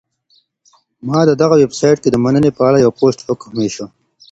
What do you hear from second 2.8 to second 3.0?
یو